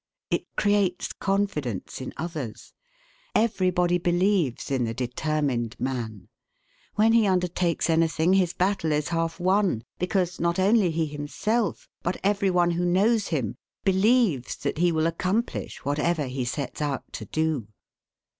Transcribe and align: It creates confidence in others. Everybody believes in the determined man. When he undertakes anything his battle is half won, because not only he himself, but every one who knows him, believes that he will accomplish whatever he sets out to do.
It 0.31 0.47
creates 0.55 1.13
confidence 1.13 2.01
in 2.01 2.11
others. 2.17 2.73
Everybody 3.35 3.99
believes 3.99 4.71
in 4.71 4.83
the 4.85 4.95
determined 4.95 5.79
man. 5.79 6.27
When 6.95 7.13
he 7.13 7.27
undertakes 7.27 7.87
anything 7.87 8.33
his 8.33 8.51
battle 8.51 8.91
is 8.93 9.09
half 9.09 9.39
won, 9.39 9.83
because 9.99 10.39
not 10.39 10.57
only 10.57 10.89
he 10.89 11.05
himself, 11.05 11.87
but 12.01 12.17
every 12.23 12.49
one 12.49 12.71
who 12.71 12.83
knows 12.83 13.27
him, 13.27 13.57
believes 13.83 14.55
that 14.55 14.79
he 14.79 14.91
will 14.91 15.05
accomplish 15.05 15.85
whatever 15.85 16.25
he 16.25 16.45
sets 16.45 16.81
out 16.81 17.03
to 17.13 17.25
do. 17.25 17.67